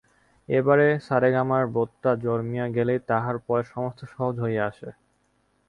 একবার 0.49 0.77
সারেগামার 1.07 1.63
বোধটা 1.67 2.11
জন্মিয়া 2.23 2.65
গেলেই 2.75 2.99
তাহার 3.09 3.35
পরে 3.47 3.63
সমস্ত 3.73 3.99
সহজ 4.13 4.35
হইয়া 4.39 4.63
আসে। 4.67 4.89